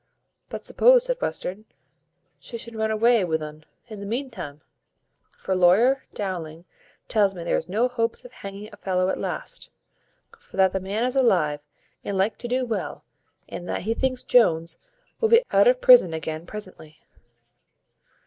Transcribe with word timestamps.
"But 0.49 0.63
suppose," 0.63 1.05
said 1.05 1.21
Western, 1.21 1.65
"she 2.39 2.57
should 2.57 2.73
run 2.73 2.89
away 2.89 3.23
with 3.23 3.39
un 3.39 3.65
in 3.87 3.99
the 3.99 4.07
meantime? 4.07 4.61
For 5.37 5.53
lawyer 5.53 6.05
Dowling 6.15 6.65
tells 7.07 7.35
me 7.35 7.43
there 7.43 7.55
is 7.55 7.69
no 7.69 7.87
hopes 7.87 8.25
of 8.25 8.31
hanging 8.31 8.71
the 8.71 8.77
fellow 8.77 9.09
at 9.09 9.19
last; 9.19 9.69
for 10.39 10.57
that 10.57 10.73
the 10.73 10.79
man 10.79 11.03
is 11.03 11.15
alive, 11.15 11.61
and 12.03 12.17
like 12.17 12.39
to 12.39 12.47
do 12.47 12.65
well, 12.65 13.03
and 13.47 13.69
that 13.69 13.83
he 13.83 13.93
thinks 13.93 14.23
Jones 14.23 14.79
will 15.19 15.29
be 15.29 15.43
out 15.51 15.67
of 15.67 15.81
prison 15.81 16.15
again 16.15 16.47
presently." 16.47 16.99